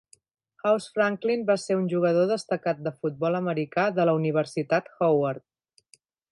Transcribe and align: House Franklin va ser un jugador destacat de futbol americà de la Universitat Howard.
House 0.67 0.87
Franklin 0.95 1.43
va 1.49 1.55
ser 1.63 1.77
un 1.81 1.85
jugador 1.91 2.25
destacat 2.33 2.81
de 2.87 2.95
futbol 3.03 3.39
americà 3.43 3.87
de 4.01 4.09
la 4.11 4.19
Universitat 4.23 4.93
Howard. 5.11 5.47